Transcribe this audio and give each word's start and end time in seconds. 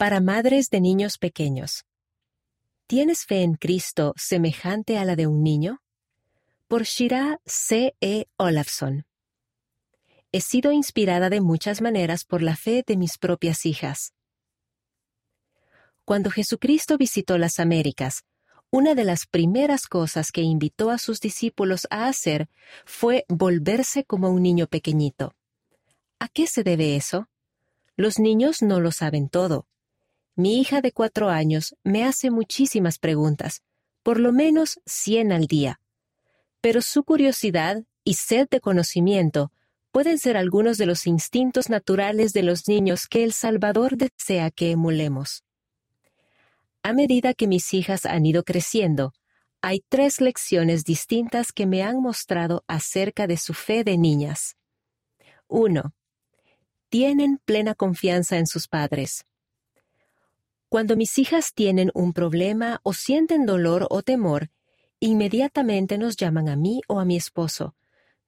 Para 0.00 0.20
madres 0.20 0.70
de 0.70 0.80
niños 0.80 1.18
pequeños. 1.18 1.84
¿Tienes 2.86 3.26
fe 3.26 3.42
en 3.42 3.52
Cristo 3.52 4.14
semejante 4.16 4.96
a 4.96 5.04
la 5.04 5.14
de 5.14 5.26
un 5.26 5.42
niño? 5.42 5.82
Por 6.68 6.84
Shira 6.84 7.38
C. 7.44 7.94
E. 8.00 8.24
Olafson. 8.38 9.04
He 10.32 10.40
sido 10.40 10.72
inspirada 10.72 11.28
de 11.28 11.42
muchas 11.42 11.82
maneras 11.82 12.24
por 12.24 12.40
la 12.40 12.56
fe 12.56 12.82
de 12.86 12.96
mis 12.96 13.18
propias 13.18 13.66
hijas. 13.66 14.14
Cuando 16.06 16.30
Jesucristo 16.30 16.96
visitó 16.96 17.36
las 17.36 17.60
Américas, 17.60 18.24
una 18.70 18.94
de 18.94 19.04
las 19.04 19.26
primeras 19.26 19.86
cosas 19.86 20.32
que 20.32 20.40
invitó 20.40 20.88
a 20.88 20.96
sus 20.96 21.20
discípulos 21.20 21.86
a 21.90 22.06
hacer 22.06 22.48
fue 22.86 23.26
volverse 23.28 24.04
como 24.04 24.30
un 24.30 24.42
niño 24.44 24.66
pequeñito. 24.66 25.34
¿A 26.18 26.28
qué 26.28 26.46
se 26.46 26.64
debe 26.64 26.96
eso? 26.96 27.28
Los 27.96 28.18
niños 28.18 28.62
no 28.62 28.80
lo 28.80 28.92
saben 28.92 29.28
todo. 29.28 29.66
Mi 30.40 30.58
hija 30.58 30.80
de 30.80 30.90
cuatro 30.90 31.28
años 31.28 31.76
me 31.84 32.02
hace 32.02 32.30
muchísimas 32.30 32.98
preguntas, 32.98 33.60
por 34.02 34.18
lo 34.18 34.32
menos 34.32 34.80
cien 34.86 35.32
al 35.32 35.46
día. 35.46 35.82
Pero 36.62 36.80
su 36.80 37.04
curiosidad 37.04 37.84
y 38.04 38.14
sed 38.14 38.48
de 38.50 38.58
conocimiento 38.62 39.52
pueden 39.92 40.18
ser 40.18 40.38
algunos 40.38 40.78
de 40.78 40.86
los 40.86 41.06
instintos 41.06 41.68
naturales 41.68 42.32
de 42.32 42.42
los 42.42 42.68
niños 42.68 43.06
que 43.06 43.22
el 43.22 43.34
Salvador 43.34 43.98
desea 43.98 44.50
que 44.50 44.70
emulemos. 44.70 45.44
A 46.82 46.94
medida 46.94 47.34
que 47.34 47.46
mis 47.46 47.74
hijas 47.74 48.06
han 48.06 48.24
ido 48.24 48.42
creciendo, 48.42 49.12
hay 49.60 49.84
tres 49.90 50.22
lecciones 50.22 50.84
distintas 50.84 51.52
que 51.52 51.66
me 51.66 51.82
han 51.82 52.00
mostrado 52.00 52.64
acerca 52.66 53.26
de 53.26 53.36
su 53.36 53.52
fe 53.52 53.84
de 53.84 53.98
niñas. 53.98 54.56
1. 55.48 55.92
Tienen 56.88 57.42
plena 57.44 57.74
confianza 57.74 58.38
en 58.38 58.46
sus 58.46 58.68
padres. 58.68 59.26
Cuando 60.70 60.96
mis 60.96 61.18
hijas 61.18 61.52
tienen 61.52 61.90
un 61.92 62.14
problema 62.14 62.80
o 62.82 62.94
sienten 62.94 63.44
dolor 63.44 63.86
o 63.90 64.00
temor, 64.00 64.48
inmediatamente 65.00 65.98
nos 65.98 66.16
llaman 66.16 66.48
a 66.48 66.56
mí 66.56 66.80
o 66.88 66.98
a 66.98 67.04
mi 67.04 67.16
esposo. 67.16 67.74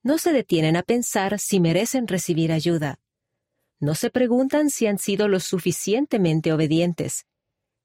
No 0.03 0.19
se 0.19 0.31
detienen 0.31 0.75
a 0.75 0.83
pensar 0.83 1.39
si 1.39 1.59
merecen 1.59 2.07
recibir 2.07 2.51
ayuda. 2.51 2.99
No 3.79 3.95
se 3.95 4.11
preguntan 4.11 4.69
si 4.69 4.85
han 4.85 4.99
sido 4.99 5.27
lo 5.27 5.39
suficientemente 5.39 6.53
obedientes 6.53 7.25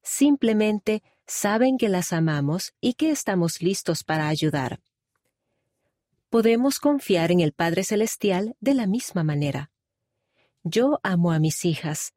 simplemente 0.08 1.02
saben 1.26 1.76
que 1.76 1.88
las 1.88 2.12
amamos 2.12 2.72
y 2.80 2.94
que 2.94 3.10
estamos 3.10 3.60
listos 3.60 4.04
para 4.04 4.28
ayudar. 4.28 4.80
Podemos 6.30 6.78
confiar 6.78 7.30
en 7.30 7.40
el 7.40 7.52
Padre 7.52 7.84
Celestial 7.84 8.56
de 8.60 8.74
la 8.74 8.86
misma 8.86 9.22
manera. 9.22 9.70
Yo 10.62 10.98
amo 11.02 11.32
a 11.32 11.38
mis 11.38 11.64
hijas. 11.64 12.14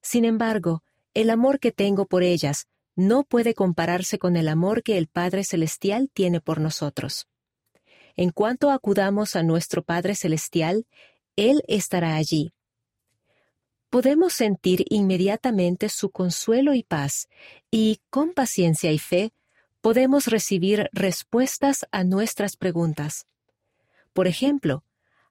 Sin 0.00 0.24
embargo, 0.24 0.82
el 1.14 1.30
amor 1.30 1.58
que 1.58 1.72
tengo 1.72 2.06
por 2.06 2.22
ellas 2.22 2.68
no 2.94 3.24
puede 3.24 3.54
compararse 3.54 4.18
con 4.18 4.36
el 4.36 4.48
amor 4.48 4.82
que 4.82 4.98
el 4.98 5.08
Padre 5.08 5.44
Celestial 5.44 6.10
tiene 6.12 6.40
por 6.40 6.60
nosotros. 6.60 7.26
En 8.16 8.30
cuanto 8.30 8.70
acudamos 8.70 9.36
a 9.36 9.42
nuestro 9.42 9.82
Padre 9.82 10.14
Celestial, 10.14 10.86
Él 11.36 11.62
estará 11.66 12.16
allí, 12.16 12.52
podemos 13.92 14.32
sentir 14.32 14.86
inmediatamente 14.88 15.90
su 15.90 16.10
consuelo 16.10 16.72
y 16.72 16.82
paz, 16.82 17.28
y 17.70 18.00
con 18.08 18.32
paciencia 18.32 18.90
y 18.90 18.98
fe 18.98 19.34
podemos 19.82 20.28
recibir 20.28 20.88
respuestas 20.94 21.86
a 21.92 22.02
nuestras 22.02 22.56
preguntas. 22.56 23.26
Por 24.14 24.28
ejemplo, 24.28 24.82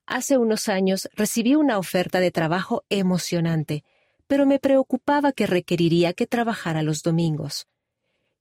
hace 0.06 0.38
unos 0.38 0.70
años 0.70 1.10
recibí 1.14 1.56
una 1.56 1.80
oferta 1.80 2.20
de 2.20 2.30
trabajo 2.30 2.86
emocionante, 2.90 3.84
pero 4.32 4.46
me 4.46 4.60
preocupaba 4.60 5.34
que 5.34 5.46
requeriría 5.46 6.14
que 6.14 6.26
trabajara 6.26 6.84
los 6.84 7.04
domingos. 7.04 7.68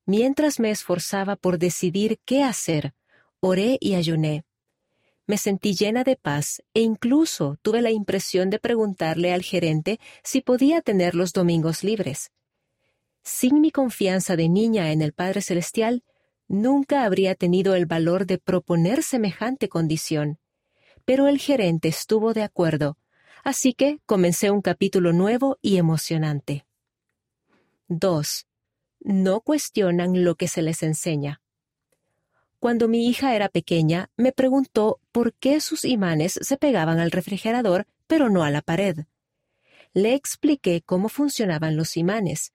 Mientras 0.07 0.61
me 0.61 0.71
esforzaba 0.71 1.35
por 1.35 1.59
decidir 1.59 2.21
qué 2.25 2.45
hacer, 2.45 2.95
oré 3.41 3.77
y 3.81 3.97
ayuné. 3.97 4.45
Me 5.27 5.37
sentí 5.37 5.75
llena 5.75 6.05
de 6.05 6.15
paz 6.15 6.63
e 6.75 6.83
incluso 6.83 7.59
tuve 7.63 7.83
la 7.83 7.91
impresión 7.91 8.51
de 8.51 8.61
preguntarle 8.61 9.33
al 9.33 9.43
gerente 9.43 9.99
si 10.23 10.43
podía 10.43 10.81
tener 10.81 11.17
los 11.17 11.33
domingos 11.33 11.83
libres. 11.83 12.31
Sin 13.25 13.61
mi 13.61 13.73
confianza 13.73 14.37
de 14.37 14.49
niña 14.49 14.93
en 14.93 15.03
el 15.03 15.13
Padre 15.13 15.43
Celestial, 15.43 16.05
nunca 16.47 17.03
habría 17.03 17.35
tenido 17.35 17.75
el 17.75 17.87
valor 17.87 18.27
de 18.27 18.39
proponer 18.39 19.03
semejante 19.03 19.69
condición. 19.69 20.39
Pero 21.05 21.27
el 21.27 21.41
gerente 21.41 21.89
estuvo 21.89 22.33
de 22.33 22.45
acuerdo, 22.45 22.97
así 23.45 23.75
que 23.75 24.01
comencé 24.07 24.51
un 24.51 24.63
capítulo 24.63 25.13
nuevo 25.13 25.59
y 25.63 25.77
emocionante. 25.77 26.67
2. 27.89 28.47
No 29.01 29.41
cuestionan 29.41 30.25
lo 30.25 30.37
que 30.37 30.49
se 30.49 30.63
les 30.63 30.83
enseña. 30.83 31.41
Cuando 32.59 32.89
mi 32.89 33.09
hija 33.09 33.35
era 33.35 33.49
pequeña, 33.49 34.11
me 34.17 34.33
preguntó 34.33 35.01
por 35.13 35.33
qué 35.33 35.61
sus 35.61 35.85
imanes 35.85 36.39
se 36.43 36.57
pegaban 36.59 36.99
al 36.99 37.11
refrigerador, 37.11 37.87
pero 38.07 38.29
no 38.29 38.45
a 38.45 38.51
la 38.51 38.61
pared. 38.61 39.07
Le 39.95 40.15
expliqué 40.15 40.83
cómo 40.83 41.09
funcionaban 41.09 41.77
los 41.77 41.97
imanes, 41.97 42.53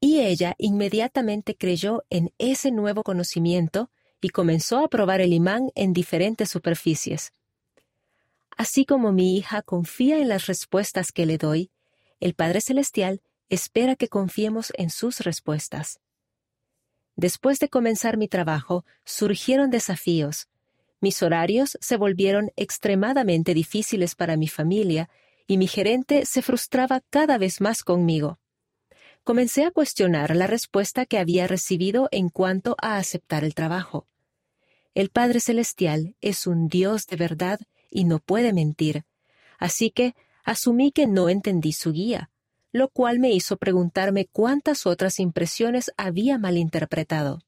y 0.00 0.20
ella 0.20 0.54
inmediatamente 0.58 1.56
creyó 1.56 2.04
en 2.10 2.32
ese 2.38 2.70
nuevo 2.70 3.02
conocimiento 3.02 3.90
y 4.20 4.28
comenzó 4.28 4.78
a 4.78 4.88
probar 4.88 5.20
el 5.20 5.32
imán 5.32 5.70
en 5.74 5.92
diferentes 5.92 6.50
superficies. 6.50 7.32
Así 8.68 8.84
como 8.84 9.12
mi 9.12 9.34
hija 9.34 9.62
confía 9.62 10.18
en 10.18 10.28
las 10.28 10.46
respuestas 10.46 11.10
que 11.10 11.24
le 11.24 11.38
doy, 11.38 11.70
el 12.20 12.34
Padre 12.34 12.60
Celestial 12.60 13.22
espera 13.48 13.96
que 13.96 14.08
confiemos 14.08 14.74
en 14.76 14.90
sus 14.90 15.20
respuestas. 15.20 16.00
Después 17.16 17.60
de 17.60 17.70
comenzar 17.70 18.18
mi 18.18 18.28
trabajo, 18.28 18.84
surgieron 19.06 19.70
desafíos. 19.70 20.48
Mis 21.00 21.22
horarios 21.22 21.78
se 21.80 21.96
volvieron 21.96 22.52
extremadamente 22.56 23.54
difíciles 23.54 24.14
para 24.14 24.36
mi 24.36 24.48
familia 24.48 25.08
y 25.46 25.56
mi 25.56 25.66
gerente 25.66 26.26
se 26.26 26.42
frustraba 26.42 27.00
cada 27.08 27.38
vez 27.38 27.62
más 27.62 27.82
conmigo. 27.82 28.38
Comencé 29.24 29.64
a 29.64 29.70
cuestionar 29.70 30.36
la 30.36 30.46
respuesta 30.46 31.06
que 31.06 31.16
había 31.16 31.46
recibido 31.46 32.08
en 32.10 32.28
cuanto 32.28 32.76
a 32.82 32.98
aceptar 32.98 33.44
el 33.44 33.54
trabajo. 33.54 34.06
El 34.92 35.08
Padre 35.08 35.40
Celestial 35.40 36.16
es 36.20 36.46
un 36.46 36.68
Dios 36.68 37.06
de 37.06 37.16
verdad 37.16 37.60
y 37.90 38.04
no 38.04 38.18
puede 38.18 38.52
mentir, 38.52 39.04
así 39.58 39.90
que 39.90 40.14
asumí 40.44 40.92
que 40.92 41.06
no 41.06 41.28
entendí 41.28 41.72
su 41.72 41.92
guía 41.92 42.30
lo 42.72 42.88
cual 42.88 43.18
me 43.18 43.30
hizo 43.30 43.56
preguntarme 43.56 44.26
cuántas 44.26 44.86
otras 44.86 45.18
impresiones 45.20 45.90
había 45.96 46.38
malinterpretado. 46.38 47.40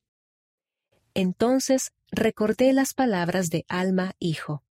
Entonces 1.14 1.92
recordé 2.10 2.72
las 2.72 2.94
palabras 2.94 3.50
de 3.50 3.64
Alma 3.68 4.14
Hijo. 4.18 4.64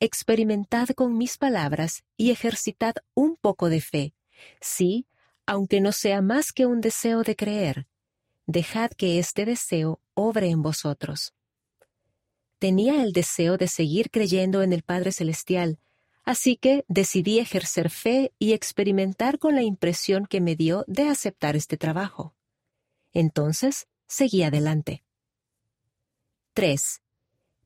Experimentad 0.00 0.88
con 0.90 1.16
mis 1.16 1.38
palabras 1.38 2.04
y 2.16 2.30
ejercitad 2.30 2.94
un 3.14 3.36
poco 3.36 3.68
de 3.68 3.80
fe. 3.80 4.14
Sí, 4.60 5.06
aunque 5.46 5.80
no 5.80 5.92
sea 5.92 6.22
más 6.22 6.52
que 6.52 6.66
un 6.66 6.80
deseo 6.80 7.22
de 7.22 7.36
creer. 7.36 7.86
Dejad 8.46 8.90
que 8.90 9.18
este 9.18 9.44
deseo 9.44 10.00
obre 10.14 10.50
en 10.50 10.62
vosotros. 10.62 11.34
Tenía 12.62 13.02
el 13.02 13.12
deseo 13.12 13.56
de 13.56 13.66
seguir 13.66 14.08
creyendo 14.08 14.62
en 14.62 14.72
el 14.72 14.84
Padre 14.84 15.10
Celestial, 15.10 15.80
Así 16.24 16.56
que 16.56 16.84
decidí 16.86 17.40
ejercer 17.40 17.90
fe 17.90 18.32
y 18.38 18.52
experimentar 18.52 19.40
con 19.40 19.56
la 19.56 19.62
impresión 19.62 20.24
que 20.26 20.40
me 20.40 20.54
dio 20.54 20.84
de 20.86 21.08
aceptar 21.08 21.56
este 21.56 21.76
trabajo. 21.76 22.36
Entonces, 23.12 23.88
seguí 24.06 24.44
adelante. 24.44 25.02
3. 26.52 27.02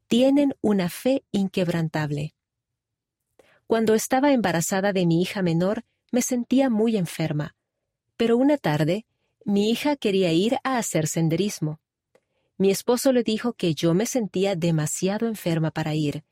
Tienen 0.07 0.55
una 0.63 0.89
fe 0.89 1.23
inquebrantable. 1.31 2.35
Cuando 3.67 3.95
estaba 3.95 4.33
embarazada 4.33 4.95
de 4.95 5.05
mi 5.05 5.21
hija 5.21 5.43
menor, 5.43 5.85
me 6.11 6.23
sentía 6.23 6.71
muy 6.71 6.97
enferma, 6.97 7.55
pero 8.17 8.39
una 8.39 8.57
tarde, 8.57 9.05
mi 9.45 9.71
hija 9.71 9.97
quería 9.97 10.33
ir 10.33 10.57
a 10.65 10.79
hacer 10.79 11.07
senderismo. 11.07 11.83
Mi 12.59 12.71
esposo 12.71 13.13
le 13.13 13.23
dijo 13.23 13.53
que 13.53 13.75
yo 13.75 13.95
me 13.95 14.07
sentía 14.07 14.57
demasiado 14.57 15.27
enferma 15.27 15.71
para 15.71 15.95
ir, 15.95 16.25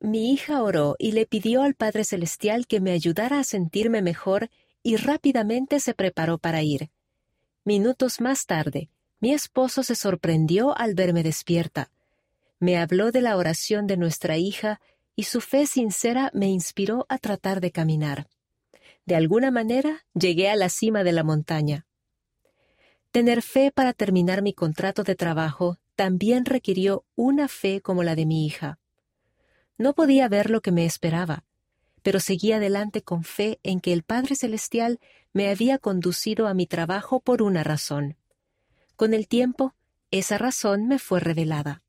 mi 0.00 0.32
hija 0.32 0.62
oró 0.62 0.94
y 0.98 1.10
le 1.10 1.26
pidió 1.26 1.62
al 1.62 1.74
Padre 1.74 2.04
Celestial 2.04 2.68
que 2.68 2.80
me 2.80 2.92
ayudara 2.92 3.40
a 3.40 3.44
sentirme 3.44 4.00
mejor 4.00 4.48
y 4.84 4.94
rápidamente 4.96 5.80
se 5.80 5.92
preparó 5.92 6.38
para 6.38 6.62
ir. 6.62 6.90
Minutos 7.64 8.20
más 8.20 8.46
tarde, 8.46 8.90
mi 9.18 9.32
esposo 9.32 9.82
se 9.82 9.96
sorprendió 9.96 10.76
al 10.78 10.94
verme 10.94 11.24
despierta. 11.24 11.90
Me 12.60 12.78
habló 12.78 13.10
de 13.10 13.22
la 13.22 13.36
oración 13.36 13.88
de 13.88 13.96
nuestra 13.96 14.36
hija 14.36 14.80
y 15.16 15.24
su 15.24 15.40
fe 15.40 15.66
sincera 15.66 16.30
me 16.32 16.46
inspiró 16.46 17.04
a 17.08 17.18
tratar 17.18 17.60
de 17.60 17.72
caminar. 17.72 18.28
De 19.04 19.16
alguna 19.16 19.50
manera 19.50 20.06
llegué 20.14 20.48
a 20.48 20.54
la 20.54 20.68
cima 20.68 21.02
de 21.02 21.12
la 21.12 21.24
montaña. 21.24 21.87
Tener 23.10 23.42
fe 23.42 23.72
para 23.72 23.94
terminar 23.94 24.42
mi 24.42 24.52
contrato 24.52 25.02
de 25.02 25.14
trabajo 25.14 25.78
también 25.96 26.44
requirió 26.44 27.04
una 27.16 27.48
fe 27.48 27.80
como 27.80 28.02
la 28.02 28.14
de 28.14 28.26
mi 28.26 28.46
hija. 28.46 28.78
No 29.78 29.94
podía 29.94 30.28
ver 30.28 30.50
lo 30.50 30.60
que 30.60 30.72
me 30.72 30.84
esperaba, 30.84 31.44
pero 32.02 32.20
seguía 32.20 32.56
adelante 32.56 33.02
con 33.02 33.24
fe 33.24 33.60
en 33.62 33.80
que 33.80 33.92
el 33.92 34.02
Padre 34.02 34.34
Celestial 34.36 35.00
me 35.32 35.48
había 35.50 35.78
conducido 35.78 36.46
a 36.46 36.54
mi 36.54 36.66
trabajo 36.66 37.20
por 37.20 37.42
una 37.42 37.64
razón. 37.64 38.16
Con 38.96 39.14
el 39.14 39.26
tiempo, 39.26 39.74
esa 40.10 40.38
razón 40.38 40.86
me 40.86 40.98
fue 40.98 41.20
revelada. 41.20 41.82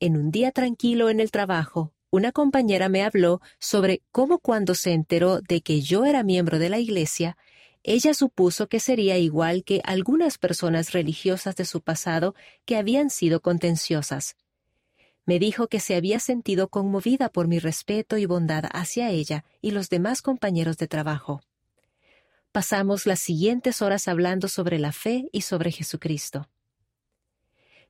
En 0.00 0.16
un 0.16 0.30
día 0.30 0.50
tranquilo 0.50 1.10
en 1.10 1.20
el 1.20 1.30
trabajo, 1.30 1.92
una 2.10 2.32
compañera 2.32 2.88
me 2.88 3.02
habló 3.02 3.40
sobre 3.58 4.02
cómo 4.10 4.38
cuando 4.38 4.74
se 4.74 4.92
enteró 4.92 5.40
de 5.40 5.60
que 5.60 5.80
yo 5.80 6.04
era 6.06 6.22
miembro 6.22 6.58
de 6.58 6.68
la 6.68 6.78
Iglesia, 6.78 7.36
ella 7.82 8.12
supuso 8.14 8.68
que 8.68 8.80
sería 8.80 9.16
igual 9.18 9.64
que 9.64 9.80
algunas 9.84 10.38
personas 10.38 10.92
religiosas 10.92 11.56
de 11.56 11.64
su 11.64 11.80
pasado 11.80 12.34
que 12.64 12.76
habían 12.76 13.10
sido 13.10 13.40
contenciosas. 13.40 14.36
Me 15.24 15.38
dijo 15.38 15.68
que 15.68 15.80
se 15.80 15.94
había 15.94 16.18
sentido 16.18 16.68
conmovida 16.68 17.30
por 17.30 17.48
mi 17.48 17.58
respeto 17.58 18.18
y 18.18 18.26
bondad 18.26 18.64
hacia 18.72 19.10
ella 19.10 19.44
y 19.62 19.70
los 19.70 19.88
demás 19.88 20.22
compañeros 20.22 20.76
de 20.76 20.88
trabajo. 20.88 21.40
Pasamos 22.52 23.06
las 23.06 23.20
siguientes 23.20 23.80
horas 23.80 24.08
hablando 24.08 24.48
sobre 24.48 24.78
la 24.78 24.92
fe 24.92 25.28
y 25.32 25.42
sobre 25.42 25.70
Jesucristo. 25.70 26.48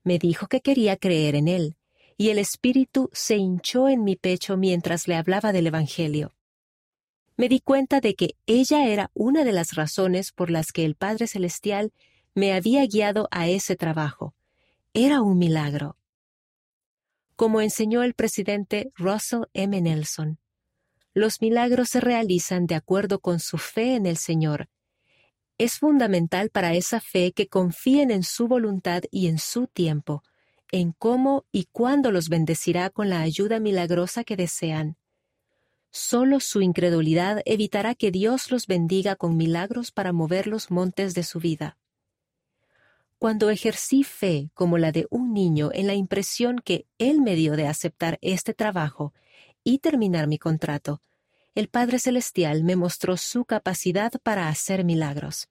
Me 0.04 0.18
dijo 0.18 0.48
que 0.48 0.60
quería 0.60 0.96
creer 0.96 1.34
en 1.34 1.48
Él, 1.48 1.76
y 2.16 2.28
el 2.28 2.38
Espíritu 2.38 3.08
se 3.12 3.36
hinchó 3.36 3.88
en 3.88 4.04
mi 4.04 4.16
pecho 4.16 4.56
mientras 4.56 5.08
le 5.08 5.16
hablaba 5.16 5.52
del 5.52 5.66
Evangelio. 5.68 6.34
Me 7.40 7.48
di 7.48 7.60
cuenta 7.60 8.02
de 8.02 8.16
que 8.16 8.36
ella 8.44 8.86
era 8.86 9.10
una 9.14 9.44
de 9.44 9.52
las 9.52 9.72
razones 9.72 10.30
por 10.30 10.50
las 10.50 10.72
que 10.72 10.84
el 10.84 10.94
Padre 10.94 11.26
Celestial 11.26 11.90
me 12.34 12.52
había 12.52 12.84
guiado 12.84 13.28
a 13.30 13.48
ese 13.48 13.76
trabajo. 13.76 14.34
Era 14.92 15.22
un 15.22 15.38
milagro. 15.38 15.96
Como 17.36 17.62
enseñó 17.62 18.02
el 18.02 18.12
presidente 18.12 18.92
Russell 18.94 19.44
M. 19.54 19.80
Nelson, 19.80 20.38
los 21.14 21.40
milagros 21.40 21.88
se 21.88 22.00
realizan 22.00 22.66
de 22.66 22.74
acuerdo 22.74 23.20
con 23.20 23.40
su 23.40 23.56
fe 23.56 23.94
en 23.94 24.04
el 24.04 24.18
Señor. 24.18 24.68
Es 25.56 25.78
fundamental 25.78 26.50
para 26.50 26.74
esa 26.74 27.00
fe 27.00 27.32
que 27.32 27.48
confíen 27.48 28.10
en 28.10 28.22
su 28.22 28.48
voluntad 28.48 29.04
y 29.10 29.28
en 29.28 29.38
su 29.38 29.66
tiempo, 29.66 30.22
en 30.70 30.92
cómo 30.92 31.46
y 31.52 31.68
cuándo 31.72 32.12
los 32.12 32.28
bendecirá 32.28 32.90
con 32.90 33.08
la 33.08 33.22
ayuda 33.22 33.60
milagrosa 33.60 34.24
que 34.24 34.36
desean. 34.36 34.98
Solo 35.90 36.40
su 36.40 36.62
incredulidad 36.62 37.42
evitará 37.44 37.94
que 37.94 38.10
Dios 38.10 38.50
los 38.50 38.66
bendiga 38.66 39.16
con 39.16 39.36
milagros 39.36 39.90
para 39.90 40.12
mover 40.12 40.46
los 40.46 40.70
montes 40.70 41.14
de 41.14 41.24
su 41.24 41.40
vida. 41.40 41.78
Cuando 43.18 43.50
ejercí 43.50 44.02
fe 44.02 44.50
como 44.54 44.78
la 44.78 44.92
de 44.92 45.06
un 45.10 45.34
niño 45.34 45.70
en 45.74 45.86
la 45.86 45.94
impresión 45.94 46.58
que 46.58 46.86
Él 46.98 47.20
me 47.20 47.34
dio 47.34 47.56
de 47.56 47.66
aceptar 47.66 48.18
este 48.22 48.54
trabajo 48.54 49.12
y 49.62 49.80
terminar 49.80 50.26
mi 50.26 50.38
contrato, 50.38 51.02
el 51.54 51.68
Padre 51.68 51.98
Celestial 51.98 52.64
me 52.64 52.76
mostró 52.76 53.16
su 53.16 53.44
capacidad 53.44 54.12
para 54.22 54.48
hacer 54.48 54.84
milagros. 54.84 55.48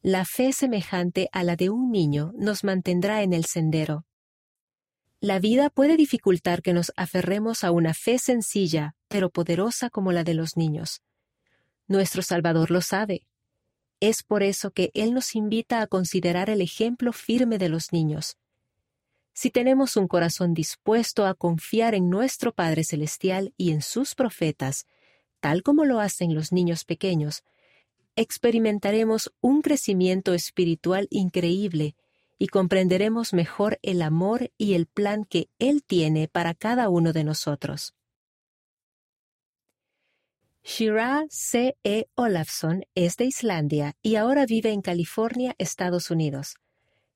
La 0.00 0.24
fe 0.24 0.52
semejante 0.52 1.28
a 1.32 1.42
la 1.42 1.56
de 1.56 1.70
un 1.70 1.90
niño 1.90 2.32
nos 2.36 2.62
mantendrá 2.62 3.22
en 3.22 3.32
el 3.32 3.44
sendero. 3.44 4.06
La 5.24 5.38
vida 5.38 5.70
puede 5.70 5.96
dificultar 5.96 6.60
que 6.60 6.74
nos 6.74 6.92
aferremos 6.96 7.64
a 7.64 7.70
una 7.70 7.94
fe 7.94 8.18
sencilla, 8.18 8.94
pero 9.08 9.30
poderosa 9.30 9.88
como 9.88 10.12
la 10.12 10.22
de 10.22 10.34
los 10.34 10.58
niños. 10.58 11.00
Nuestro 11.88 12.20
Salvador 12.20 12.70
lo 12.70 12.82
sabe. 12.82 13.26
Es 14.00 14.22
por 14.22 14.42
eso 14.42 14.70
que 14.70 14.90
Él 14.92 15.14
nos 15.14 15.34
invita 15.34 15.80
a 15.80 15.86
considerar 15.86 16.50
el 16.50 16.60
ejemplo 16.60 17.14
firme 17.14 17.56
de 17.56 17.70
los 17.70 17.90
niños. 17.90 18.36
Si 19.32 19.48
tenemos 19.48 19.96
un 19.96 20.08
corazón 20.08 20.52
dispuesto 20.52 21.24
a 21.24 21.32
confiar 21.32 21.94
en 21.94 22.10
nuestro 22.10 22.52
Padre 22.52 22.84
Celestial 22.84 23.54
y 23.56 23.70
en 23.70 23.80
sus 23.80 24.14
profetas, 24.14 24.86
tal 25.40 25.62
como 25.62 25.86
lo 25.86 26.00
hacen 26.00 26.34
los 26.34 26.52
niños 26.52 26.84
pequeños, 26.84 27.44
experimentaremos 28.14 29.32
un 29.40 29.62
crecimiento 29.62 30.34
espiritual 30.34 31.08
increíble 31.08 31.96
y 32.38 32.48
comprenderemos 32.48 33.32
mejor 33.32 33.78
el 33.82 34.02
amor 34.02 34.50
y 34.58 34.74
el 34.74 34.86
plan 34.86 35.24
que 35.24 35.48
Él 35.58 35.82
tiene 35.84 36.28
para 36.28 36.54
cada 36.54 36.88
uno 36.88 37.12
de 37.12 37.24
nosotros. 37.24 37.94
Shira 40.62 41.26
C. 41.28 41.76
E. 41.84 42.06
Olafson 42.14 42.86
es 42.94 43.16
de 43.18 43.26
Islandia 43.26 43.96
y 44.00 44.16
ahora 44.16 44.46
vive 44.46 44.70
en 44.72 44.80
California, 44.80 45.54
Estados 45.58 46.10
Unidos. 46.10 46.56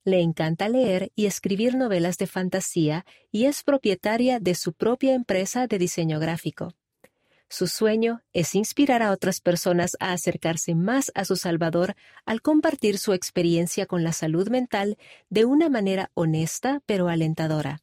Le 0.03 0.21
encanta 0.21 0.69
leer 0.69 1.11
y 1.15 1.25
escribir 1.25 1.75
novelas 1.75 2.17
de 2.17 2.27
fantasía 2.27 3.05
y 3.31 3.45
es 3.45 3.63
propietaria 3.63 4.39
de 4.39 4.53
su 4.53 4.73
propia 4.73 5.15
empresa 5.15 5.65
de 5.65 5.79
diseño 5.79 6.19
gráfico. 6.19 6.73
Su 7.49 7.67
sueño 7.67 8.21
es 8.31 8.53
inspirar 8.53 9.01
a 9.01 9.11
otras 9.11 9.41
personas 9.41 9.97
a 9.99 10.11
acercarse 10.11 10.75
más 10.75 11.11
a 11.15 11.25
su 11.25 11.35
Salvador 11.35 11.95
al 12.25 12.43
compartir 12.43 12.99
su 12.99 13.11
experiencia 13.13 13.87
con 13.87 14.03
la 14.03 14.13
salud 14.13 14.49
mental 14.49 14.99
de 15.29 15.45
una 15.45 15.67
manera 15.67 16.11
honesta 16.13 16.81
pero 16.85 17.09
alentadora. 17.09 17.81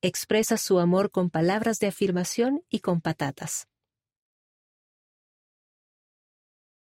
Expresa 0.00 0.56
su 0.58 0.78
amor 0.78 1.10
con 1.10 1.28
palabras 1.28 1.80
de 1.80 1.88
afirmación 1.88 2.62
y 2.70 2.80
con 2.80 3.00
patatas. 3.00 3.66